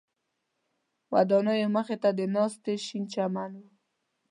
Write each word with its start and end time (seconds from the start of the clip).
ودانیو 1.13 1.69
مخ 1.75 1.87
ته 2.01 2.09
د 2.17 2.19
ناستي 2.35 2.75
شین 2.85 3.03
چمن 3.13 3.51
و. 3.59 3.63